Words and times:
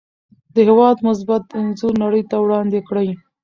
د 0.53 0.55
هېواد 0.67 0.97
مثبت 1.07 1.43
انځور 1.59 1.93
نړۍ 2.03 2.23
ته 2.29 2.35
وړاندې 2.43 2.79
کړئ. 2.87 3.09